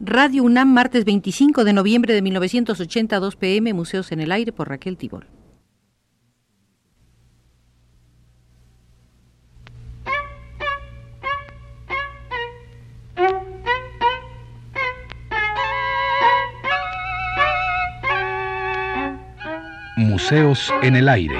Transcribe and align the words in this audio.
Radio 0.00 0.44
UNAM, 0.44 0.72
martes 0.72 1.04
25 1.04 1.64
de 1.64 1.72
noviembre 1.72 2.14
de 2.14 2.22
1982 2.22 3.34
pm, 3.34 3.74
Museos 3.74 4.12
en 4.12 4.20
el 4.20 4.30
Aire 4.30 4.52
por 4.52 4.68
Raquel 4.68 4.96
Tibol. 4.96 5.26
Museos 19.96 20.72
en 20.82 20.94
el 20.94 21.08
Aire. 21.08 21.38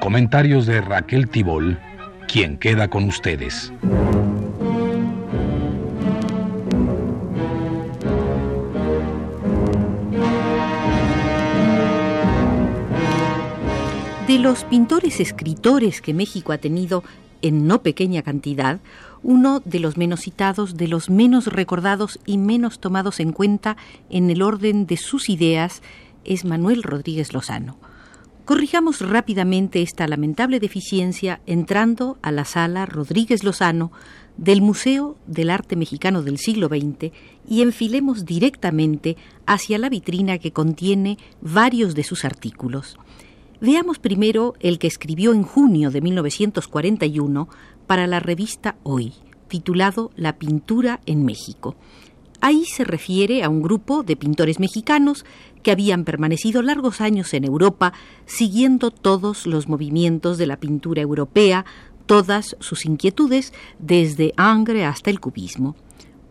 Comentarios 0.00 0.66
de 0.66 0.80
Raquel 0.80 1.28
Tibol 1.28 1.78
quien 2.34 2.58
queda 2.58 2.90
con 2.90 3.04
ustedes. 3.04 3.72
De 14.26 14.40
los 14.40 14.64
pintores 14.64 15.20
escritores 15.20 16.00
que 16.00 16.12
México 16.12 16.50
ha 16.50 16.58
tenido 16.58 17.04
en 17.40 17.68
no 17.68 17.82
pequeña 17.82 18.22
cantidad, 18.22 18.80
uno 19.22 19.62
de 19.64 19.78
los 19.78 19.96
menos 19.96 20.22
citados, 20.22 20.76
de 20.76 20.88
los 20.88 21.08
menos 21.10 21.46
recordados 21.46 22.18
y 22.26 22.38
menos 22.38 22.80
tomados 22.80 23.20
en 23.20 23.30
cuenta 23.30 23.76
en 24.10 24.28
el 24.28 24.42
orden 24.42 24.86
de 24.86 24.96
sus 24.96 25.28
ideas 25.28 25.82
es 26.24 26.44
Manuel 26.44 26.82
Rodríguez 26.82 27.32
Lozano. 27.32 27.76
Corrijamos 28.44 29.00
rápidamente 29.00 29.80
esta 29.80 30.06
lamentable 30.06 30.60
deficiencia 30.60 31.40
entrando 31.46 32.18
a 32.20 32.30
la 32.30 32.44
sala 32.44 32.84
Rodríguez 32.84 33.42
Lozano 33.42 33.90
del 34.36 34.60
Museo 34.60 35.16
del 35.26 35.48
Arte 35.48 35.76
Mexicano 35.76 36.20
del 36.22 36.36
siglo 36.36 36.68
XX 36.68 37.10
y 37.48 37.62
enfilemos 37.62 38.26
directamente 38.26 39.16
hacia 39.46 39.78
la 39.78 39.88
vitrina 39.88 40.36
que 40.36 40.52
contiene 40.52 41.16
varios 41.40 41.94
de 41.94 42.04
sus 42.04 42.26
artículos. 42.26 42.98
Veamos 43.62 43.98
primero 43.98 44.52
el 44.60 44.78
que 44.78 44.88
escribió 44.88 45.32
en 45.32 45.42
junio 45.42 45.90
de 45.90 46.02
1941 46.02 47.48
para 47.86 48.06
la 48.06 48.20
revista 48.20 48.76
Hoy, 48.82 49.14
titulado 49.48 50.10
La 50.16 50.36
pintura 50.36 51.00
en 51.06 51.24
México. 51.24 51.76
Ahí 52.42 52.66
se 52.66 52.84
refiere 52.84 53.42
a 53.42 53.48
un 53.48 53.62
grupo 53.62 54.02
de 54.02 54.16
pintores 54.16 54.60
mexicanos 54.60 55.24
que 55.64 55.72
habían 55.72 56.04
permanecido 56.04 56.62
largos 56.62 57.00
años 57.00 57.34
en 57.34 57.42
Europa 57.42 57.92
siguiendo 58.26 58.92
todos 58.92 59.48
los 59.48 59.66
movimientos 59.66 60.38
de 60.38 60.46
la 60.46 60.58
pintura 60.58 61.02
europea, 61.02 61.64
todas 62.06 62.54
sus 62.60 62.84
inquietudes, 62.84 63.52
desde 63.80 64.32
Angre 64.36 64.84
hasta 64.84 65.10
el 65.10 65.18
cubismo. 65.18 65.74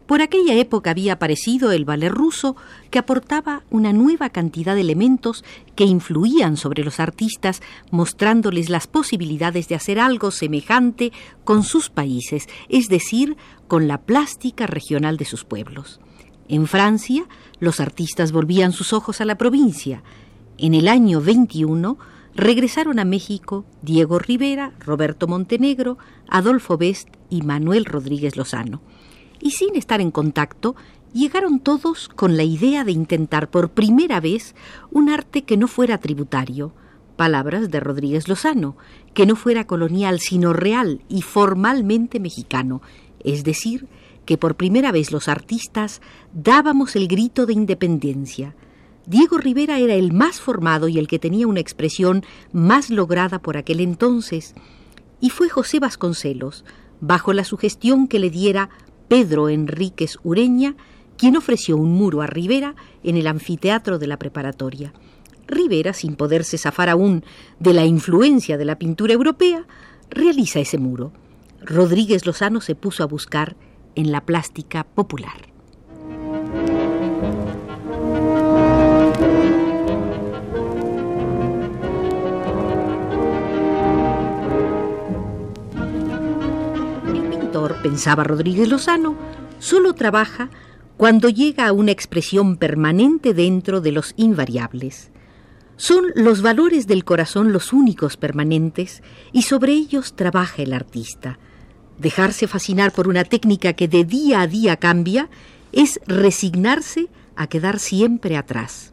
Por 0.05 0.21
aquella 0.21 0.53
época 0.55 0.91
había 0.91 1.13
aparecido 1.13 1.71
el 1.71 1.85
ballet 1.85 2.09
ruso, 2.09 2.55
que 2.91 2.99
aportaba 2.99 3.63
una 3.69 3.93
nueva 3.93 4.29
cantidad 4.29 4.75
de 4.75 4.81
elementos 4.81 5.45
que 5.75 5.85
influían 5.85 6.57
sobre 6.57 6.83
los 6.83 6.99
artistas, 6.99 7.61
mostrándoles 7.89 8.69
las 8.69 8.85
posibilidades 8.85 9.69
de 9.69 9.75
hacer 9.75 9.99
algo 9.99 10.31
semejante 10.31 11.13
con 11.45 11.63
sus 11.63 11.89
países, 11.89 12.47
es 12.67 12.87
decir, 12.87 13.37
con 13.67 13.87
la 13.87 14.01
plástica 14.01 14.67
regional 14.67 15.17
de 15.17 15.25
sus 15.25 15.45
pueblos. 15.45 15.99
En 16.47 16.67
Francia, 16.67 17.25
los 17.59 17.79
artistas 17.79 18.31
volvían 18.31 18.73
sus 18.73 18.93
ojos 18.93 19.21
a 19.21 19.25
la 19.25 19.37
provincia. 19.37 20.03
En 20.57 20.73
el 20.73 20.87
año 20.87 21.21
21 21.21 21.97
regresaron 22.35 22.99
a 22.99 23.05
México 23.05 23.65
Diego 23.81 24.19
Rivera, 24.19 24.73
Roberto 24.79 25.27
Montenegro, 25.27 25.97
Adolfo 26.27 26.77
Best 26.77 27.09
y 27.29 27.41
Manuel 27.41 27.85
Rodríguez 27.85 28.35
Lozano. 28.35 28.81
Y 29.39 29.51
sin 29.51 29.75
estar 29.75 30.01
en 30.01 30.11
contacto, 30.11 30.75
llegaron 31.13 31.59
todos 31.59 32.09
con 32.09 32.37
la 32.37 32.43
idea 32.43 32.83
de 32.83 32.91
intentar 32.91 33.49
por 33.49 33.71
primera 33.71 34.19
vez 34.19 34.55
un 34.91 35.09
arte 35.09 35.43
que 35.43 35.57
no 35.57 35.67
fuera 35.67 35.99
tributario, 35.99 36.73
palabras 37.15 37.69
de 37.69 37.79
Rodríguez 37.79 38.27
Lozano, 38.27 38.75
que 39.13 39.25
no 39.25 39.35
fuera 39.35 39.65
colonial, 39.65 40.19
sino 40.19 40.53
real 40.53 41.01
y 41.07 41.21
formalmente 41.21 42.19
mexicano, 42.19 42.81
es 43.23 43.43
decir, 43.43 43.87
que 44.25 44.37
por 44.37 44.55
primera 44.55 44.91
vez 44.91 45.11
los 45.11 45.27
artistas 45.27 46.01
dábamos 46.33 46.95
el 46.95 47.07
grito 47.07 47.45
de 47.45 47.53
independencia. 47.53 48.55
Diego 49.05 49.37
Rivera 49.37 49.79
era 49.79 49.95
el 49.95 50.13
más 50.13 50.39
formado 50.39 50.87
y 50.87 50.97
el 50.97 51.07
que 51.07 51.19
tenía 51.19 51.47
una 51.47 51.59
expresión 51.59 52.23
más 52.53 52.89
lograda 52.89 53.39
por 53.39 53.57
aquel 53.57 53.81
entonces, 53.81 54.53
y 55.19 55.29
fue 55.29 55.49
José 55.49 55.79
Vasconcelos, 55.79 56.63
bajo 57.01 57.33
la 57.33 57.43
sugestión 57.43 58.07
que 58.07 58.19
le 58.19 58.29
diera 58.29 58.69
Pedro 59.09 59.49
Enríquez 59.49 60.17
Ureña, 60.23 60.75
quien 61.17 61.35
ofreció 61.35 61.77
un 61.77 61.91
muro 61.91 62.21
a 62.21 62.27
Rivera 62.27 62.75
en 63.03 63.17
el 63.17 63.27
anfiteatro 63.27 63.99
de 63.99 64.07
la 64.07 64.17
preparatoria. 64.17 64.93
Rivera, 65.47 65.93
sin 65.93 66.15
poderse 66.15 66.57
zafar 66.57 66.89
aún 66.89 67.23
de 67.59 67.73
la 67.73 67.85
influencia 67.85 68.57
de 68.57 68.65
la 68.65 68.77
pintura 68.77 69.13
europea, 69.13 69.65
realiza 70.09 70.59
ese 70.59 70.77
muro. 70.77 71.11
Rodríguez 71.61 72.25
Lozano 72.25 72.61
se 72.61 72.75
puso 72.75 73.03
a 73.03 73.07
buscar 73.07 73.55
en 73.95 74.11
la 74.11 74.21
plástica 74.21 74.83
popular. 74.83 75.49
El 87.07 87.29
pintor, 87.29 87.75
pensaba 87.81 88.23
Rodríguez 88.23 88.67
Lozano, 88.69 89.15
solo 89.59 89.93
trabaja 89.93 90.49
cuando 90.97 91.29
llega 91.29 91.67
a 91.67 91.73
una 91.73 91.91
expresión 91.91 92.57
permanente 92.57 93.33
dentro 93.33 93.81
de 93.81 93.91
los 93.91 94.13
invariables. 94.15 95.11
Son 95.75 96.05
los 96.15 96.41
valores 96.41 96.87
del 96.87 97.03
corazón 97.03 97.51
los 97.51 97.73
únicos 97.73 98.15
permanentes 98.15 99.01
y 99.31 99.41
sobre 99.41 99.73
ellos 99.73 100.15
trabaja 100.15 100.61
el 100.61 100.71
artista. 100.71 101.39
Dejarse 101.97 102.47
fascinar 102.47 102.91
por 102.91 103.07
una 103.07 103.23
técnica 103.23 103.73
que 103.73 103.87
de 103.87 104.03
día 104.03 104.41
a 104.41 104.47
día 104.47 104.77
cambia 104.77 105.29
es 105.71 105.99
resignarse 106.07 107.07
a 107.35 107.47
quedar 107.47 107.79
siempre 107.79 108.37
atrás. 108.37 108.91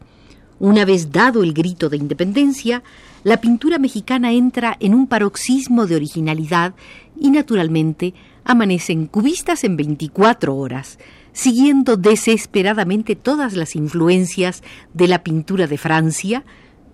Una 0.58 0.84
vez 0.84 1.10
dado 1.10 1.42
el 1.42 1.54
grito 1.54 1.88
de 1.88 1.96
independencia, 1.96 2.82
la 3.24 3.40
pintura 3.40 3.78
mexicana 3.78 4.32
entra 4.32 4.76
en 4.80 4.94
un 4.94 5.06
paroxismo 5.06 5.86
de 5.86 5.96
originalidad 5.96 6.74
y 7.18 7.30
naturalmente 7.30 8.14
amanecen 8.44 9.06
cubistas 9.06 9.64
en 9.64 9.76
24 9.76 10.54
horas, 10.54 10.98
siguiendo 11.32 11.96
desesperadamente 11.96 13.16
todas 13.16 13.54
las 13.54 13.76
influencias 13.76 14.62
de 14.92 15.08
la 15.08 15.22
pintura 15.22 15.66
de 15.66 15.78
Francia, 15.78 16.44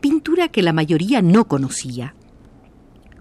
pintura 0.00 0.48
que 0.48 0.62
la 0.62 0.72
mayoría 0.72 1.22
no 1.22 1.46
conocía. 1.46 2.14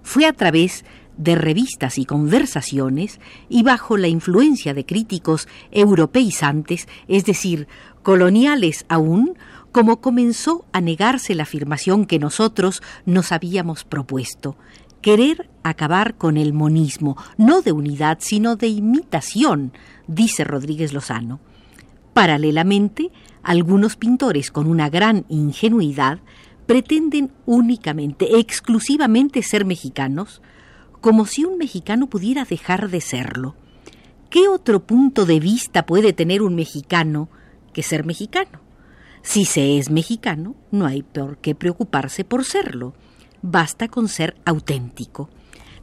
Fue 0.04 0.26
a 0.26 0.34
través 0.34 0.86
de 1.18 1.36
revistas 1.36 1.98
y 1.98 2.06
conversaciones 2.06 3.20
y 3.50 3.64
bajo 3.64 3.98
la 3.98 4.08
influencia 4.08 4.74
de 4.74 4.86
críticos 4.86 5.48
europeizantes, 5.72 6.88
es 7.08 7.26
decir, 7.26 7.68
coloniales 8.04 8.86
aún, 8.90 9.38
como 9.72 10.00
comenzó 10.00 10.66
a 10.72 10.82
negarse 10.82 11.36
la 11.36 11.44
afirmación 11.44 12.06
que 12.06 12.20
nosotros 12.20 12.82
nos 13.06 13.32
habíamos 13.32 13.84
propuesto, 13.84 14.56
querer 15.02 15.50
acabar 15.64 16.16
con 16.16 16.38
el 16.38 16.54
monismo, 16.54 17.18
no 17.38 17.62
de 17.62 17.72
unidad, 17.72 18.18
sino 18.22 18.56
de 18.56 18.68
imitación, 18.68 19.72
dice 20.08 20.44
Rodríguez 20.44 20.94
Lozano. 20.94 21.40
Paralelamente, 22.14 23.12
algunos 23.44 23.98
pintores 23.98 24.50
con 24.50 24.68
una 24.68 24.90
gran 24.90 25.26
ingenuidad 25.30 26.20
pretenden 26.66 27.32
únicamente, 27.46 28.40
exclusivamente 28.40 29.44
ser 29.44 29.66
mexicanos, 29.66 30.42
como 31.06 31.28
si 31.28 31.46
un 31.46 31.60
mexicano 31.60 32.10
pudiera 32.10 32.46
dejar 32.46 32.90
de 32.90 33.00
serlo. 33.00 33.54
¿Qué 34.32 34.48
otro 34.48 34.88
punto 34.88 35.28
de 35.28 35.40
vista 35.40 35.86
puede 35.86 36.14
tener 36.14 36.42
un 36.42 36.56
mexicano 36.56 37.30
que 37.74 37.84
ser 37.84 38.06
mexicano? 38.06 38.60
Si 39.22 39.46
se 39.46 39.78
es 39.78 39.92
mexicano, 39.92 40.56
no 40.72 40.88
hay 40.88 41.04
por 41.04 41.38
qué 41.38 41.54
preocuparse 41.54 42.24
por 42.24 42.44
serlo. 42.44 42.96
Basta 43.44 43.88
con 43.88 44.08
ser 44.08 44.36
auténtico. 44.46 45.30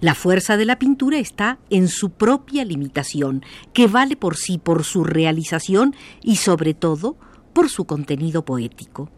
La 0.00 0.16
fuerza 0.16 0.56
de 0.56 0.64
la 0.64 0.80
pintura 0.80 1.20
está 1.20 1.60
en 1.70 1.86
su 1.86 2.10
propia 2.10 2.64
limitación, 2.64 3.44
que 3.72 3.86
vale 3.86 4.16
por 4.16 4.36
sí, 4.36 4.58
por 4.58 4.82
su 4.82 5.04
realización 5.04 5.94
y 6.20 6.34
sobre 6.34 6.74
todo 6.74 7.16
por 7.52 7.68
su 7.68 7.84
contenido 7.84 8.44
poético. 8.44 9.08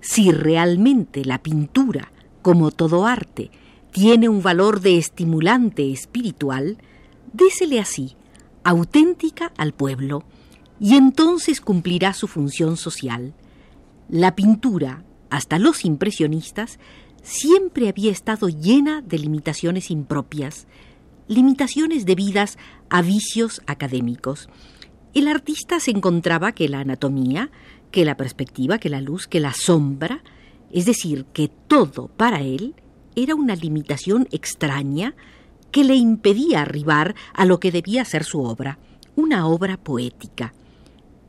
Si 0.00 0.30
realmente 0.30 1.24
la 1.24 1.42
pintura, 1.42 2.12
como 2.42 2.70
todo 2.70 3.06
arte, 3.06 3.50
tiene 3.90 4.28
un 4.28 4.42
valor 4.42 4.80
de 4.80 4.98
estimulante 4.98 5.92
espiritual, 5.92 6.78
désele 7.32 7.80
así, 7.80 8.16
auténtica 8.64 9.52
al 9.56 9.72
pueblo, 9.72 10.24
y 10.80 10.94
entonces 10.94 11.60
cumplirá 11.60 12.12
su 12.12 12.28
función 12.28 12.76
social. 12.76 13.34
La 14.08 14.36
pintura, 14.36 15.04
hasta 15.30 15.58
los 15.58 15.84
impresionistas, 15.84 16.78
siempre 17.22 17.88
había 17.88 18.12
estado 18.12 18.48
llena 18.48 19.02
de 19.02 19.18
limitaciones 19.18 19.90
impropias. 19.90 20.66
limitaciones 21.26 22.06
debidas 22.06 22.56
a 22.88 23.02
vicios 23.02 23.60
académicos. 23.66 24.48
El 25.12 25.28
artista 25.28 25.78
se 25.78 25.90
encontraba 25.90 26.52
que 26.52 26.70
la 26.70 26.80
anatomía, 26.80 27.50
que 27.90 28.06
la 28.06 28.16
perspectiva, 28.16 28.78
que 28.78 28.88
la 28.88 29.02
luz, 29.02 29.26
que 29.26 29.38
la 29.38 29.52
sombra, 29.52 30.22
es 30.70 30.86
decir, 30.86 31.26
que 31.34 31.48
todo 31.48 32.08
para 32.08 32.40
él 32.40 32.74
era 33.22 33.34
una 33.34 33.56
limitación 33.56 34.28
extraña 34.30 35.14
que 35.72 35.82
le 35.82 35.96
impedía 35.96 36.62
arribar 36.62 37.16
a 37.34 37.44
lo 37.44 37.58
que 37.58 37.72
debía 37.72 38.04
ser 38.04 38.24
su 38.24 38.42
obra, 38.42 38.78
una 39.16 39.46
obra 39.48 39.76
poética. 39.76 40.54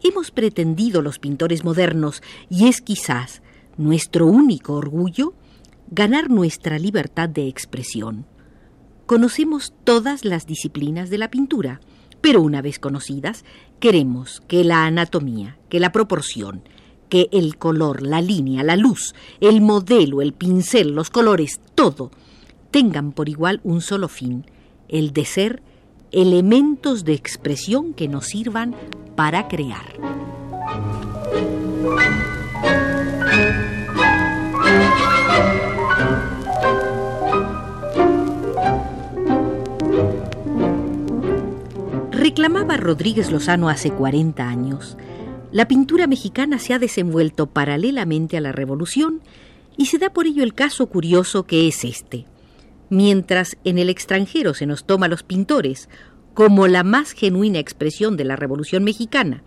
Hemos 0.04 0.30
pretendido 0.30 1.02
los 1.02 1.18
pintores 1.18 1.64
modernos, 1.64 2.22
y 2.48 2.68
es 2.68 2.82
quizás 2.82 3.42
nuestro 3.78 4.28
único 4.28 4.74
orgullo, 4.74 5.34
ganar 5.90 6.30
nuestra 6.30 6.78
libertad 6.78 7.28
de 7.28 7.48
expresión. 7.48 8.28
Conocemos 9.08 9.74
todas 9.84 10.24
las 10.24 10.46
disciplinas 10.46 11.10
de 11.10 11.18
la 11.18 11.32
pintura, 11.32 11.82
pero 12.22 12.42
una 12.42 12.62
vez 12.62 12.78
conocidas, 12.78 13.44
queremos 13.80 14.42
que 14.48 14.64
la 14.64 14.86
anatomía, 14.86 15.58
que 15.70 15.80
la 15.80 15.92
proporción, 15.92 16.62
que 17.10 17.28
el 17.32 17.58
color, 17.58 18.02
la 18.02 18.22
línea, 18.22 18.64
la 18.64 18.76
luz, 18.76 19.14
el 19.42 19.62
modelo, 19.62 20.22
el 20.22 20.34
pincel, 20.34 20.92
los 20.92 21.10
colores, 21.10 21.60
todo, 21.76 22.12
tengan 22.72 23.12
por 23.12 23.28
igual 23.30 23.60
un 23.64 23.82
solo 23.82 24.08
fin, 24.08 24.46
el 24.88 25.12
de 25.12 25.26
ser 25.26 25.62
elementos 26.12 27.04
de 27.04 27.14
expresión 27.14 27.94
que 27.94 28.08
nos 28.08 28.28
sirvan 28.28 28.76
para 29.16 29.48
crear. 29.48 29.94
Reclamaba 42.12 42.78
Rodríguez 42.78 43.32
Lozano 43.32 43.70
hace 43.70 43.92
40 43.92 44.48
años. 44.48 44.98
La 45.52 45.68
pintura 45.68 46.06
mexicana 46.06 46.60
se 46.60 46.76
ha 46.76 46.80
desenvuelto 46.80 47.48
paralelamente 47.48 48.38
a 48.38 48.42
la 48.42 48.52
revolución 48.52 49.22
y 49.78 49.88
se 49.88 49.98
da 49.98 50.12
por 50.12 50.28
ello 50.28 50.44
el 50.44 50.54
caso 50.54 50.86
curioso 50.86 51.44
que 51.44 51.68
es 51.68 51.84
este. 51.84 52.26
Mientras 52.90 53.58
en 53.64 53.80
el 53.80 53.90
extranjero 53.90 54.54
se 54.54 54.68
nos 54.68 54.86
toma 54.86 55.08
a 55.08 55.10
los 55.10 55.24
pintores 55.24 55.90
como 56.36 56.68
la 56.68 56.84
más 56.84 57.14
genuina 57.14 57.58
expresión 57.58 58.16
de 58.16 58.26
la 58.26 58.36
revolución 58.36 58.84
mexicana, 58.84 59.44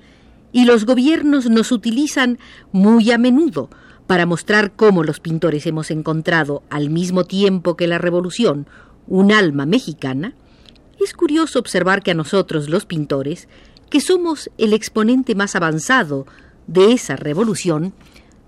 y 0.52 0.64
los 0.64 0.84
gobiernos 0.84 1.48
nos 1.48 1.72
utilizan 1.72 2.38
muy 2.72 3.10
a 3.10 3.18
menudo 3.18 3.70
para 4.06 4.26
mostrar 4.26 4.72
cómo 4.72 5.04
los 5.04 5.20
pintores 5.20 5.66
hemos 5.66 5.90
encontrado, 5.90 6.62
al 6.68 6.90
mismo 6.90 7.24
tiempo 7.24 7.76
que 7.76 7.86
la 7.86 7.98
revolución, 7.98 8.66
un 9.06 9.32
alma 9.32 9.64
mexicana, 9.64 10.34
es 11.00 11.14
curioso 11.14 11.58
observar 11.58 12.02
que 12.02 12.10
a 12.10 12.14
nosotros, 12.14 12.68
los 12.68 12.84
pintores, 12.84 13.48
que 13.92 14.00
somos 14.00 14.50
el 14.56 14.72
exponente 14.72 15.34
más 15.34 15.54
avanzado 15.54 16.24
de 16.66 16.94
esa 16.94 17.14
revolución, 17.14 17.92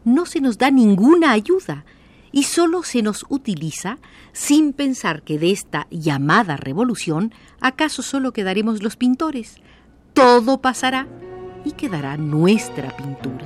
no 0.02 0.24
se 0.24 0.40
nos 0.40 0.56
da 0.56 0.70
ninguna 0.70 1.32
ayuda 1.32 1.84
y 2.32 2.44
solo 2.44 2.82
se 2.82 3.02
nos 3.02 3.26
utiliza 3.28 3.98
sin 4.32 4.72
pensar 4.72 5.20
que 5.20 5.38
de 5.38 5.50
esta 5.50 5.86
llamada 5.90 6.56
revolución 6.56 7.34
acaso 7.60 8.00
solo 8.00 8.32
quedaremos 8.32 8.82
los 8.82 8.96
pintores. 8.96 9.56
Todo 10.14 10.62
pasará 10.62 11.06
y 11.62 11.72
quedará 11.72 12.16
nuestra 12.16 12.96
pintura. 12.96 13.44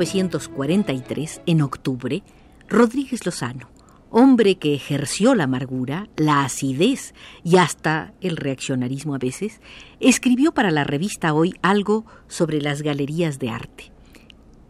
1943, 0.00 1.42
en 1.44 1.60
octubre, 1.60 2.22
Rodríguez 2.70 3.26
Lozano, 3.26 3.68
hombre 4.10 4.56
que 4.56 4.74
ejerció 4.74 5.34
la 5.34 5.44
amargura, 5.44 6.08
la 6.16 6.42
acidez 6.42 7.14
y 7.44 7.58
hasta 7.58 8.14
el 8.22 8.38
reaccionarismo 8.38 9.14
a 9.14 9.18
veces, 9.18 9.60
escribió 10.00 10.52
para 10.52 10.70
la 10.70 10.84
revista 10.84 11.34
Hoy 11.34 11.54
algo 11.60 12.06
sobre 12.28 12.62
las 12.62 12.80
galerías 12.80 13.38
de 13.38 13.50
arte. 13.50 13.92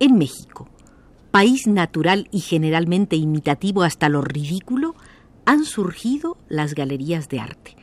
En 0.01 0.19
México, 0.19 0.69
país 1.31 1.69
natural 1.69 2.27
y 2.33 2.41
generalmente 2.41 3.15
imitativo 3.15 3.85
hasta 3.85 4.09
lo 4.09 4.23
ridículo, 4.23 4.97
han 5.45 5.65
surgido 5.65 6.39
las 6.49 6.75
galerías 6.75 7.29
de 7.29 7.39
arte. 7.39 7.77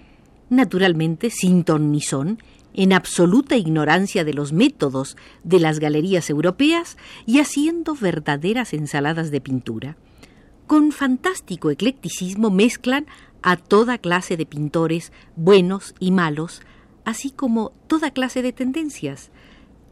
Naturalmente, 0.50 1.30
sin 1.30 1.64
ton 1.64 1.92
ni 1.92 2.02
son, 2.02 2.40
en 2.78 2.94
absoluta 2.94 3.58
ignorancia 3.58 4.24
de 4.24 4.36
los 4.36 4.54
métodos 4.54 5.18
de 5.44 5.60
las 5.60 5.80
galerías 5.80 6.30
europeas 6.30 6.96
y 7.26 7.40
haciendo 7.40 7.96
verdaderas 7.96 8.72
ensaladas 8.72 9.32
de 9.32 9.42
pintura. 9.42 9.98
Con 10.68 10.92
fantástico 10.92 11.72
eclecticismo 11.72 12.52
mezclan 12.52 13.08
a 13.42 13.58
toda 13.58 13.98
clase 13.98 14.38
de 14.38 14.46
pintores, 14.46 15.12
buenos 15.36 15.96
y 16.00 16.12
malos, 16.12 16.62
así 17.04 17.32
como 17.32 17.72
toda 17.88 18.12
clase 18.12 18.44
de 18.44 18.54
tendencias. 18.54 19.32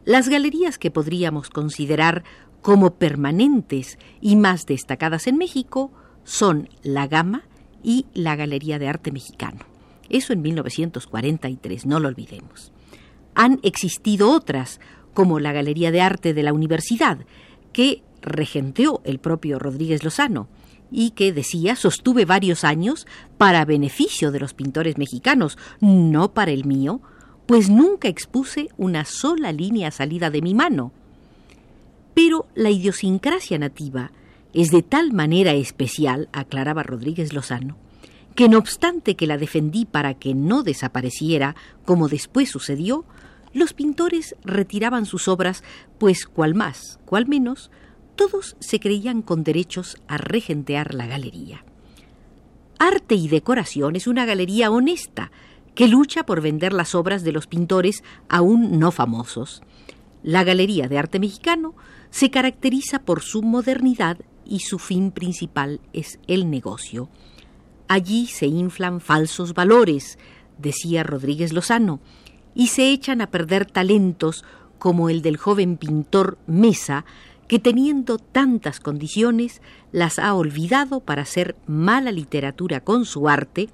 Las 0.04 0.28
galerías 0.28 0.78
que 0.78 0.92
podríamos 0.92 1.50
considerar 1.50 2.22
como 2.62 2.94
permanentes 2.94 3.98
y 4.20 4.36
más 4.36 4.64
destacadas 4.64 5.26
en 5.26 5.38
México 5.38 5.90
son 6.22 6.68
La 6.84 7.08
Gama 7.08 7.42
y 7.82 8.06
la 8.14 8.36
Galería 8.36 8.78
de 8.78 8.86
Arte 8.88 9.10
Mexicano. 9.10 9.64
Eso 10.08 10.32
en 10.32 10.42
1943, 10.42 11.84
no 11.84 11.98
lo 11.98 12.06
olvidemos 12.06 12.75
han 13.36 13.60
existido 13.62 14.30
otras, 14.32 14.80
como 15.14 15.38
la 15.38 15.52
Galería 15.52 15.92
de 15.92 16.00
Arte 16.00 16.34
de 16.34 16.42
la 16.42 16.52
Universidad, 16.52 17.18
que 17.72 18.02
regenteó 18.22 19.02
el 19.04 19.18
propio 19.20 19.60
Rodríguez 19.60 20.02
Lozano 20.02 20.48
y 20.90 21.10
que 21.10 21.32
decía 21.32 21.76
sostuve 21.76 22.24
varios 22.24 22.64
años 22.64 23.06
para 23.38 23.64
beneficio 23.64 24.32
de 24.32 24.40
los 24.40 24.54
pintores 24.54 24.98
mexicanos, 24.98 25.58
no 25.80 26.32
para 26.32 26.50
el 26.50 26.64
mío, 26.64 27.00
pues 27.46 27.68
nunca 27.70 28.08
expuse 28.08 28.70
una 28.76 29.04
sola 29.04 29.52
línea 29.52 29.90
salida 29.90 30.30
de 30.30 30.42
mi 30.42 30.54
mano. 30.54 30.92
Pero 32.14 32.46
la 32.54 32.70
idiosincrasia 32.70 33.58
nativa 33.58 34.12
es 34.54 34.70
de 34.70 34.82
tal 34.82 35.12
manera 35.12 35.52
especial, 35.52 36.30
aclaraba 36.32 36.82
Rodríguez 36.82 37.34
Lozano, 37.34 37.76
que 38.34 38.48
no 38.48 38.58
obstante 38.58 39.14
que 39.14 39.26
la 39.26 39.36
defendí 39.36 39.84
para 39.84 40.14
que 40.14 40.34
no 40.34 40.62
desapareciera, 40.62 41.54
como 41.84 42.08
después 42.08 42.48
sucedió, 42.48 43.04
los 43.56 43.72
pintores 43.72 44.36
retiraban 44.44 45.06
sus 45.06 45.28
obras, 45.28 45.64
pues 45.98 46.26
cual 46.26 46.54
más, 46.54 46.98
cual 47.06 47.26
menos, 47.26 47.70
todos 48.14 48.54
se 48.60 48.80
creían 48.80 49.22
con 49.22 49.44
derechos 49.44 49.96
a 50.08 50.18
regentear 50.18 50.94
la 50.94 51.06
galería. 51.06 51.64
Arte 52.78 53.14
y 53.14 53.28
Decoración 53.28 53.96
es 53.96 54.06
una 54.06 54.26
galería 54.26 54.70
honesta 54.70 55.30
que 55.74 55.88
lucha 55.88 56.26
por 56.26 56.42
vender 56.42 56.74
las 56.74 56.94
obras 56.94 57.24
de 57.24 57.32
los 57.32 57.46
pintores 57.46 58.04
aún 58.28 58.78
no 58.78 58.90
famosos. 58.90 59.62
La 60.22 60.44
Galería 60.44 60.88
de 60.88 60.98
Arte 60.98 61.18
Mexicano 61.18 61.74
se 62.10 62.30
caracteriza 62.30 63.00
por 63.00 63.22
su 63.22 63.42
modernidad 63.42 64.18
y 64.44 64.60
su 64.60 64.78
fin 64.78 65.12
principal 65.12 65.80
es 65.94 66.18
el 66.26 66.50
negocio. 66.50 67.08
Allí 67.88 68.26
se 68.26 68.46
inflan 68.46 69.00
falsos 69.00 69.54
valores, 69.54 70.18
decía 70.58 71.02
Rodríguez 71.02 71.52
Lozano, 71.52 72.00
y 72.56 72.68
se 72.68 72.90
echan 72.90 73.20
a 73.20 73.30
perder 73.30 73.66
talentos 73.66 74.42
como 74.78 75.10
el 75.10 75.20
del 75.20 75.36
joven 75.36 75.76
pintor 75.76 76.38
Mesa, 76.46 77.04
que 77.48 77.58
teniendo 77.58 78.18
tantas 78.18 78.80
condiciones 78.80 79.60
las 79.92 80.18
ha 80.18 80.34
olvidado 80.34 81.00
para 81.00 81.22
hacer 81.22 81.54
mala 81.66 82.10
literatura 82.10 82.80
con 82.80 83.04
su 83.04 83.28
arte 83.28 83.68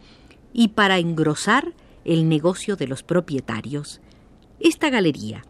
y 0.52 0.68
para 0.68 0.98
engrosar 0.98 1.72
el 2.04 2.28
negocio 2.28 2.76
de 2.76 2.88
los 2.88 3.02
propietarios. 3.04 4.00
Esta 4.58 4.90
galería, 4.90 5.44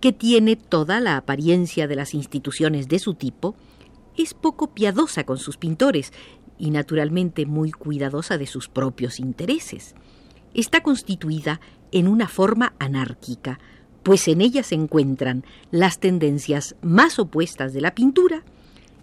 que 0.00 0.12
tiene 0.12 0.56
toda 0.56 1.00
la 1.00 1.16
apariencia 1.16 1.88
de 1.88 1.96
las 1.96 2.14
instituciones 2.14 2.88
de 2.88 3.00
su 3.00 3.14
tipo, 3.14 3.56
es 4.16 4.32
poco 4.32 4.68
piadosa 4.68 5.24
con 5.24 5.38
sus 5.38 5.56
pintores 5.56 6.12
y 6.56 6.70
naturalmente 6.70 7.46
muy 7.46 7.72
cuidadosa 7.72 8.38
de 8.38 8.46
sus 8.46 8.68
propios 8.68 9.18
intereses. 9.18 9.94
Está 10.54 10.82
constituida 10.82 11.60
en 11.92 12.08
una 12.08 12.28
forma 12.28 12.74
anárquica, 12.78 13.58
pues 14.02 14.28
en 14.28 14.40
ella 14.40 14.62
se 14.62 14.74
encuentran 14.74 15.44
las 15.70 15.98
tendencias 15.98 16.76
más 16.82 17.18
opuestas 17.18 17.72
de 17.72 17.80
la 17.80 17.94
pintura 17.94 18.44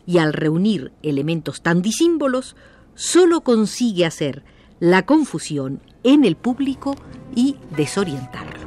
y 0.06 0.18
al 0.18 0.34
reunir 0.34 0.92
elementos 1.02 1.62
tan 1.62 1.82
disímbolos, 1.82 2.56
solo 2.96 3.42
consigue 3.42 4.06
hacer 4.06 4.44
la 4.80 5.06
confusión 5.06 5.82
en 6.04 6.26
el 6.26 6.36
público 6.36 6.96
y 7.36 7.58
desorientarlo. 7.76 8.64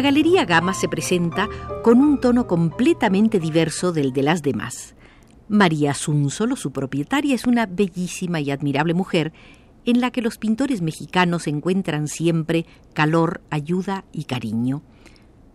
Galería 0.00 0.44
Gama 0.44 0.74
se 0.74 0.88
presenta 0.88 1.48
con 1.82 2.00
un 2.00 2.20
tono 2.20 2.46
completamente 2.46 3.38
diverso 3.38 3.92
del 3.92 4.12
de 4.12 4.22
las 4.22 4.42
demás. 4.42 4.94
María 5.48 5.94
Sunsolo, 5.94 6.56
su 6.56 6.70
propietaria, 6.70 7.34
es 7.34 7.46
una 7.46 7.66
bellísima 7.66 8.40
y 8.40 8.50
admirable 8.50 8.94
mujer 8.94 9.32
en 9.84 10.00
la 10.00 10.10
que 10.10 10.22
los 10.22 10.38
pintores 10.38 10.82
mexicanos 10.82 11.46
encuentran 11.46 12.08
siempre 12.08 12.66
calor, 12.94 13.40
ayuda 13.50 14.04
y 14.12 14.24
cariño. 14.24 14.82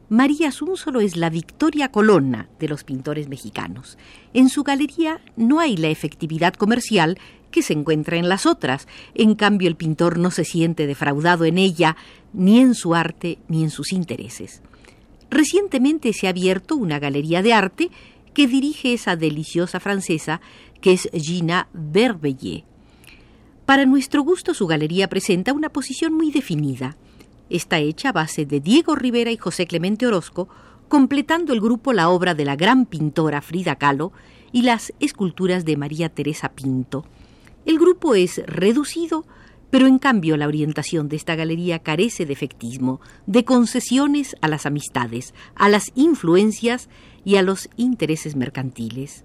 María 0.10 0.52
Sunsolo 0.52 1.02
es 1.02 1.16
la 1.16 1.30
Victoria 1.30 1.90
Colonna 1.92 2.48
de 2.60 2.68
los 2.68 2.84
pintores 2.84 3.28
mexicanos. 3.28 3.98
En 4.34 4.50
su 4.50 4.64
galería 4.64 5.22
no 5.36 5.60
hay 5.60 5.78
la 5.78 5.88
efectividad 5.88 6.54
comercial 6.54 7.18
que 7.56 7.62
se 7.62 7.72
encuentra 7.72 8.18
en 8.18 8.28
las 8.28 8.46
otras. 8.46 8.86
En 9.14 9.34
cambio, 9.34 9.70
el 9.70 9.78
pintor 9.78 10.20
no 10.20 10.30
se 10.30 10.44
siente 10.44 10.88
defraudado 10.88 11.46
en 11.46 11.58
ella, 11.58 11.96
ni 12.34 12.60
en 12.60 12.76
su 12.76 12.94
arte, 12.94 13.40
ni 13.48 13.64
en 13.64 13.70
sus 13.70 13.94
intereses. 13.94 14.62
Recientemente 15.30 16.12
se 16.12 16.28
ha 16.28 16.32
abierto 16.32 16.76
una 16.76 17.00
galería 17.00 17.42
de 17.42 17.54
arte 17.54 17.92
que 18.34 18.46
dirige 18.46 18.92
esa 18.92 19.16
deliciosa 19.16 19.80
francesa 19.80 20.42
que 20.82 20.92
es 20.92 21.10
Gina 21.14 21.70
Berbellier. 21.72 22.66
Para 23.66 23.86
nuestro 23.86 24.22
gusto, 24.22 24.54
su 24.54 24.68
galería 24.68 25.08
presenta 25.08 25.54
una 25.54 25.70
posición 25.70 26.14
muy 26.14 26.32
definida. 26.32 26.98
Está 27.50 27.80
hecha 27.80 28.10
a 28.10 28.12
base 28.12 28.46
de 28.46 28.60
Diego 28.60 28.96
Rivera 28.96 29.32
y 29.32 29.38
José 29.38 29.66
Clemente 29.66 30.06
Orozco, 30.06 30.50
completando 30.90 31.54
el 31.54 31.62
grupo 31.62 31.94
la 31.94 32.10
obra 32.10 32.36
de 32.36 32.44
la 32.44 32.58
gran 32.58 32.86
pintora 32.86 33.42
Frida 33.42 33.78
Kahlo 33.78 34.12
y 34.52 34.64
las 34.64 34.92
esculturas 35.00 35.64
de 35.64 35.78
María 35.78 36.10
Teresa 36.10 36.50
Pinto. 36.50 37.06
El 37.66 37.80
grupo 37.80 38.16
es 38.16 38.42
reducido, 38.46 39.26
pero 39.72 39.88
en 39.88 40.00
cambio 40.00 40.38
la 40.38 40.48
orientación 40.48 41.10
de 41.10 41.16
esta 41.16 41.36
galería 41.36 41.80
carece 41.80 42.26
de 42.26 42.34
efectismo, 42.34 43.02
de 43.26 43.44
concesiones 43.44 44.36
a 44.42 44.48
las 44.48 44.66
amistades, 44.66 45.34
a 45.56 45.68
las 45.68 45.92
influencias 45.96 46.90
y 47.24 47.38
a 47.38 47.42
los 47.42 47.70
intereses 47.76 48.36
mercantiles. 48.36 49.24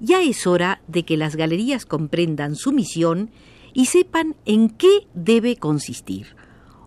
Ya 0.00 0.22
es 0.22 0.46
hora 0.46 0.80
de 0.88 1.04
que 1.04 1.16
las 1.16 1.36
galerías 1.36 1.86
comprendan 1.86 2.56
su 2.56 2.72
misión 2.72 3.30
y 3.74 3.86
sepan 3.86 4.36
en 4.46 4.70
qué 4.70 5.06
debe 5.14 5.56
consistir. 5.56 6.34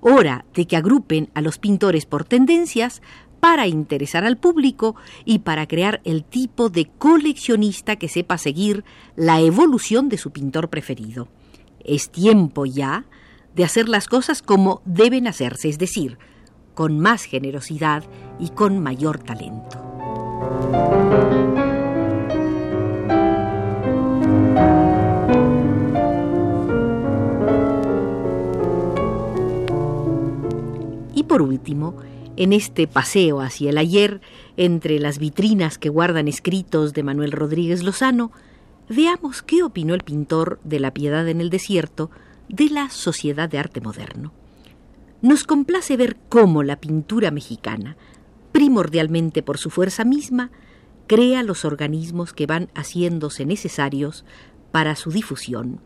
Hora 0.01 0.45
de 0.53 0.65
que 0.65 0.75
agrupen 0.75 1.29
a 1.33 1.41
los 1.41 1.57
pintores 1.57 2.05
por 2.05 2.23
tendencias 2.23 3.01
para 3.39 3.67
interesar 3.67 4.25
al 4.25 4.37
público 4.37 4.95
y 5.25 5.39
para 5.39 5.67
crear 5.67 6.01
el 6.03 6.23
tipo 6.23 6.69
de 6.69 6.85
coleccionista 6.85 7.95
que 7.95 8.07
sepa 8.07 8.37
seguir 8.37 8.83
la 9.15 9.39
evolución 9.39 10.09
de 10.09 10.17
su 10.17 10.31
pintor 10.31 10.69
preferido. 10.69 11.27
Es 11.83 12.09
tiempo 12.09 12.65
ya 12.65 13.05
de 13.55 13.63
hacer 13.63 13.89
las 13.89 14.07
cosas 14.07 14.41
como 14.41 14.81
deben 14.85 15.27
hacerse, 15.27 15.69
es 15.69 15.77
decir, 15.77 16.17
con 16.75 16.99
más 16.99 17.23
generosidad 17.23 18.03
y 18.39 18.49
con 18.49 18.79
mayor 18.79 19.19
talento. 19.19 19.85
Y 31.13 31.23
por 31.23 31.41
último, 31.41 31.95
en 32.39 32.53
este 32.53 32.87
paseo 32.87 33.41
hacia 33.41 33.69
el 33.69 33.77
ayer, 33.77 34.21
entre 34.55 34.97
las 34.97 35.19
vitrinas 35.19 35.77
que 35.77 35.89
guardan 35.89 36.29
escritos 36.29 36.93
de 36.93 37.03
Manuel 37.03 37.33
Rodríguez 37.33 37.83
Lozano, 37.83 38.31
veamos 38.87 39.41
qué 39.41 39.61
opinó 39.61 39.93
el 39.93 40.03
pintor 40.03 40.57
de 40.63 40.79
La 40.79 40.93
Piedad 40.93 41.27
en 41.27 41.41
el 41.41 41.49
Desierto 41.49 42.09
de 42.47 42.69
la 42.69 42.89
sociedad 42.89 43.49
de 43.49 43.59
arte 43.59 43.81
moderno. 43.81 44.31
Nos 45.21 45.43
complace 45.43 45.97
ver 45.97 46.15
cómo 46.29 46.63
la 46.63 46.79
pintura 46.79 47.29
mexicana, 47.29 47.97
primordialmente 48.53 49.43
por 49.43 49.57
su 49.57 49.69
fuerza 49.69 50.05
misma, 50.05 50.49
crea 51.07 51.43
los 51.43 51.65
organismos 51.65 52.31
que 52.31 52.45
van 52.45 52.69
haciéndose 52.73 53.45
necesarios 53.45 54.23
para 54.71 54.95
su 54.95 55.11
difusión. 55.11 55.81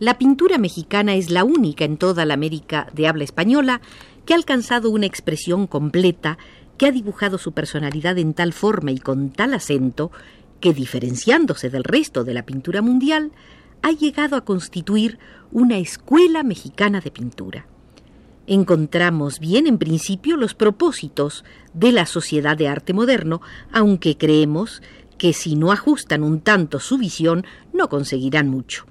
La 0.00 0.16
pintura 0.16 0.56
mexicana 0.56 1.14
es 1.14 1.28
la 1.28 1.44
única 1.44 1.84
en 1.84 1.98
toda 1.98 2.24
la 2.24 2.32
América 2.32 2.88
de 2.94 3.06
habla 3.06 3.22
española 3.22 3.82
que 4.24 4.32
ha 4.32 4.36
alcanzado 4.36 4.88
una 4.88 5.04
expresión 5.04 5.66
completa, 5.66 6.38
que 6.78 6.86
ha 6.86 6.90
dibujado 6.90 7.36
su 7.36 7.52
personalidad 7.52 8.16
en 8.16 8.32
tal 8.32 8.54
forma 8.54 8.92
y 8.92 8.98
con 8.98 9.28
tal 9.28 9.52
acento, 9.52 10.10
que 10.58 10.72
diferenciándose 10.72 11.68
del 11.68 11.84
resto 11.84 12.24
de 12.24 12.32
la 12.32 12.46
pintura 12.46 12.80
mundial, 12.80 13.32
ha 13.82 13.92
llegado 13.92 14.36
a 14.36 14.44
constituir 14.46 15.18
una 15.52 15.76
escuela 15.76 16.44
mexicana 16.44 17.02
de 17.02 17.10
pintura. 17.10 17.66
Encontramos 18.46 19.38
bien 19.38 19.66
en 19.66 19.76
principio 19.76 20.38
los 20.38 20.54
propósitos 20.54 21.44
de 21.74 21.92
la 21.92 22.06
sociedad 22.06 22.56
de 22.56 22.68
arte 22.68 22.94
moderno, 22.94 23.42
aunque 23.70 24.16
creemos 24.16 24.80
que 25.18 25.34
si 25.34 25.56
no 25.56 25.72
ajustan 25.72 26.22
un 26.22 26.40
tanto 26.40 26.80
su 26.80 26.96
visión 26.96 27.44
no 27.74 27.90
conseguirán 27.90 28.48
mucho. 28.48 28.86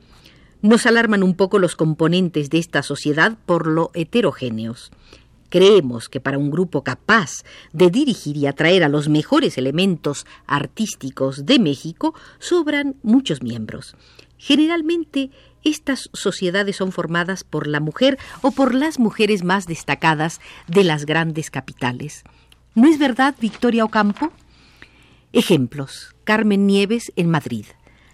Nos 0.62 0.86
alarman 0.86 1.24
un 1.24 1.36
poco 1.36 1.58
los 1.58 1.78
componentes 1.78 2.50
de 2.50 2.58
esta 2.58 2.84
sociedad 2.84 3.38
por 3.46 3.66
lo 3.66 3.92
heterogéneos. 3.94 4.92
Creemos 5.48 6.10
que 6.10 6.20
para 6.20 6.38
un 6.38 6.52
grupo 6.52 6.84
capaz 6.84 7.44
de 7.72 7.90
dirigir 7.90 8.36
y 8.36 8.46
atraer 8.46 8.84
a 8.84 8.90
los 8.90 9.08
mejores 9.08 9.58
elementos 9.58 10.26
artísticos 10.48 11.46
de 11.46 11.60
México 11.60 12.14
sobran 12.40 12.98
muchos 13.04 13.42
miembros. 13.42 13.96
Generalmente 14.38 15.32
estas 15.64 16.10
sociedades 16.14 16.76
son 16.76 16.92
formadas 16.92 17.46
por 17.46 17.66
la 17.66 17.80
mujer 17.80 18.18
o 18.42 18.52
por 18.52 18.76
las 18.76 19.00
mujeres 19.00 19.46
más 19.46 19.66
destacadas 19.66 20.42
de 20.68 20.84
las 20.84 21.06
grandes 21.06 21.50
capitales. 21.52 22.24
¿No 22.76 22.88
es 22.88 23.00
verdad, 23.00 23.34
Victoria 23.40 23.86
Ocampo? 23.86 24.32
Ejemplos. 25.32 26.16
Carmen 26.26 26.68
Nieves 26.68 27.12
en 27.16 27.30
Madrid 27.30 27.66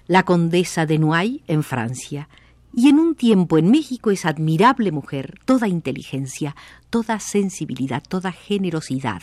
la 0.07 0.23
condesa 0.23 0.85
de 0.85 0.99
Noailles 0.99 1.43
en 1.47 1.63
Francia, 1.63 2.29
y 2.73 2.89
en 2.89 2.99
un 2.99 3.15
tiempo 3.15 3.57
en 3.57 3.71
México 3.71 4.11
es 4.11 4.25
admirable 4.25 4.91
mujer, 4.91 5.39
toda 5.45 5.67
inteligencia, 5.67 6.55
toda 6.89 7.19
sensibilidad, 7.19 8.03
toda 8.07 8.33
generosidad, 8.33 9.21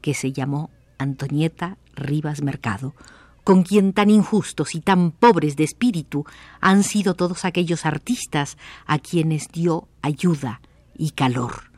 que 0.00 0.14
se 0.14 0.32
llamó 0.32 0.70
Antonieta 0.98 1.76
Rivas 1.96 2.42
Mercado, 2.42 2.94
con 3.42 3.62
quien 3.62 3.92
tan 3.92 4.10
injustos 4.10 4.74
y 4.74 4.80
tan 4.80 5.10
pobres 5.10 5.56
de 5.56 5.64
espíritu 5.64 6.24
han 6.60 6.84
sido 6.84 7.14
todos 7.14 7.44
aquellos 7.44 7.84
artistas 7.84 8.56
a 8.86 8.98
quienes 8.98 9.48
dio 9.48 9.88
ayuda 10.00 10.60
y 10.96 11.10
calor. 11.10 11.70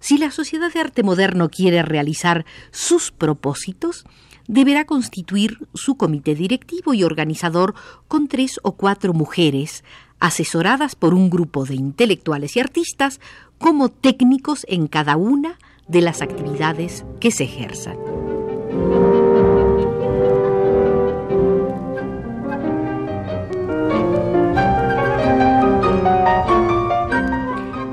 Si 0.00 0.18
la 0.18 0.30
sociedad 0.30 0.72
de 0.72 0.80
arte 0.80 1.02
moderno 1.02 1.48
quiere 1.48 1.82
realizar 1.82 2.44
sus 2.70 3.10
propósitos, 3.10 4.04
deberá 4.52 4.84
constituir 4.84 5.66
su 5.72 5.96
comité 5.96 6.34
directivo 6.34 6.92
y 6.92 7.04
organizador 7.04 7.74
con 8.06 8.28
tres 8.28 8.60
o 8.62 8.72
cuatro 8.76 9.14
mujeres, 9.14 9.82
asesoradas 10.20 10.94
por 10.94 11.14
un 11.14 11.30
grupo 11.30 11.64
de 11.64 11.74
intelectuales 11.74 12.54
y 12.56 12.60
artistas 12.60 13.18
como 13.56 13.88
técnicos 13.88 14.66
en 14.68 14.88
cada 14.88 15.16
una 15.16 15.58
de 15.88 16.02
las 16.02 16.20
actividades 16.20 17.06
que 17.18 17.30
se 17.30 17.44
ejerzan. 17.44 17.96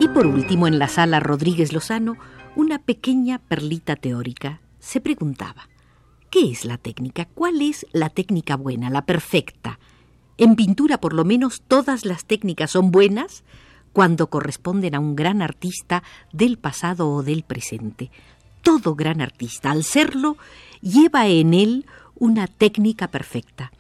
Y 0.01 0.07
por 0.09 0.27
último, 0.27 0.67
en 0.67 0.77
la 0.77 0.89
sala 0.89 1.21
Rodríguez 1.21 1.71
Lozano, 1.71 2.17
una 2.57 2.79
pequeña 2.79 3.39
perlita 3.39 3.95
teórica 3.95 4.59
se 4.79 5.01
preguntaba, 5.01 5.69
¿Qué 6.29 6.51
es 6.51 6.63
la 6.63 6.77
técnica? 6.77 7.25
¿Cuál 7.25 7.62
es 7.62 7.88
la 7.91 8.09
técnica 8.09 8.55
buena, 8.55 8.91
la 8.91 9.05
perfecta? 9.05 9.79
En 10.38 10.55
pintura, 10.55 11.00
por 11.00 11.13
lo 11.13 11.25
menos, 11.25 11.63
todas 11.67 12.05
las 12.05 12.25
técnicas 12.25 12.71
son 12.71 12.91
buenas 12.91 13.43
cuando 13.93 14.29
corresponden 14.29 14.93
a 14.93 15.00
un 15.00 15.15
gran 15.15 15.41
artista 15.41 16.03
del 16.31 16.59
pasado 16.59 17.09
o 17.09 17.24
del 17.24 17.41
presente. 17.41 18.12
Todo 18.62 18.93
gran 18.93 19.21
artista, 19.21 19.71
al 19.71 19.83
serlo, 19.83 20.38
lleva 20.81 21.27
en 21.27 21.55
él 21.55 21.86
una 22.15 22.45
técnica 22.45 23.07
perfecta, 23.07 23.71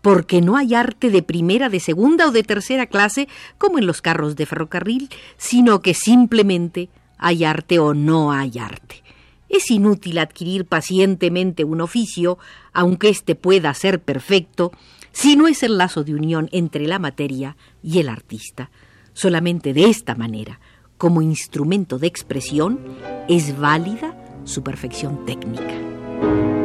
porque 0.00 0.40
no 0.40 0.56
hay 0.56 0.74
arte 0.74 1.10
de 1.10 1.22
primera, 1.22 1.68
de 1.68 1.80
segunda 1.80 2.28
o 2.28 2.30
de 2.30 2.44
tercera 2.44 2.86
clase 2.86 3.26
como 3.58 3.78
en 3.78 3.86
los 3.86 4.00
carros 4.00 4.36
de 4.36 4.46
ferrocarril, 4.46 5.10
sino 5.38 5.82
que 5.82 5.92
simplemente 5.92 6.88
hay 7.18 7.44
arte 7.44 7.80
o 7.80 7.94
no 7.94 8.30
hay 8.30 8.58
arte. 8.58 9.05
Es 9.48 9.70
inútil 9.70 10.18
adquirir 10.18 10.64
pacientemente 10.64 11.64
un 11.64 11.80
oficio, 11.80 12.38
aunque 12.72 13.08
éste 13.08 13.34
pueda 13.34 13.72
ser 13.74 14.00
perfecto, 14.00 14.72
si 15.12 15.36
no 15.36 15.48
es 15.48 15.62
el 15.62 15.78
lazo 15.78 16.04
de 16.04 16.14
unión 16.14 16.48
entre 16.52 16.86
la 16.86 16.98
materia 16.98 17.56
y 17.82 18.00
el 18.00 18.08
artista. 18.08 18.70
Solamente 19.12 19.72
de 19.72 19.84
esta 19.84 20.14
manera, 20.14 20.60
como 20.98 21.22
instrumento 21.22 21.98
de 21.98 22.06
expresión, 22.06 22.80
es 23.28 23.58
válida 23.58 24.14
su 24.44 24.62
perfección 24.62 25.24
técnica. 25.24 26.55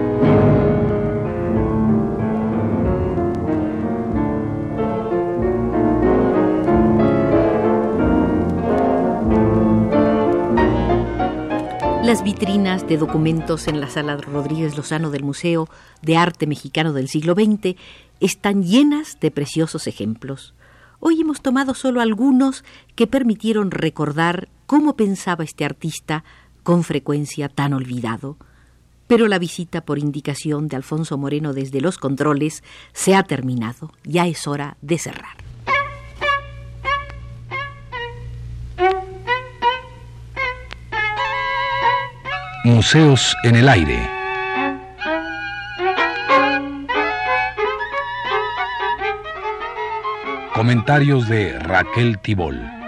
Las 12.12 12.26
vitrinas 12.26 12.86
de 12.90 12.98
documentos 12.98 13.70
en 13.70 13.80
la 13.80 13.90
sala 13.90 14.18
Rodríguez 14.18 14.76
Lozano 14.76 15.12
del 15.12 15.24
Museo 15.24 15.70
de 16.02 16.18
Arte 16.18 16.46
Mexicano 16.46 16.92
del 16.92 17.08
siglo 17.08 17.36
XX 17.36 17.78
están 18.20 18.64
llenas 18.64 19.18
de 19.22 19.32
preciosos 19.32 19.88
ejemplos. 19.88 20.54
Hoy 21.00 21.22
hemos 21.22 21.42
tomado 21.42 21.74
solo 21.74 22.02
algunos 22.02 22.66
que 22.96 23.08
permitieron 23.08 23.72
recordar 23.72 24.50
cómo 24.66 24.98
pensaba 24.98 25.46
este 25.46 25.64
artista 25.64 26.26
con 26.64 26.84
frecuencia 26.84 27.48
tan 27.48 27.72
olvidado. 27.72 28.36
Pero 29.08 29.30
la 29.30 29.40
visita 29.40 29.86
por 29.86 29.98
indicación 29.98 30.68
de 30.68 30.76
Alfonso 30.76 31.18
Moreno 31.18 31.54
desde 31.54 31.80
los 31.80 31.98
controles 31.98 32.62
se 32.92 33.16
ha 33.16 33.24
terminado. 33.24 33.90
Ya 34.04 34.28
es 34.28 34.48
hora 34.48 34.76
de 34.82 34.98
cerrar. 34.98 35.51
Museos 42.64 43.36
en 43.44 43.56
el 43.56 43.68
aire. 43.68 43.98
Comentarios 50.54 51.28
de 51.28 51.58
Raquel 51.58 52.20
Tibol. 52.20 52.81